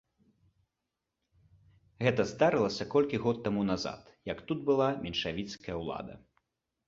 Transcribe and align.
Гэта 2.07 2.21
здарылася 2.31 2.87
колькі 2.95 3.21
год 3.25 3.37
таму 3.47 3.61
назад, 3.71 4.01
як 4.31 4.39
тут 4.53 4.59
была 4.69 4.87
меншавіцкая 5.03 5.75
ўлада. 5.83 6.13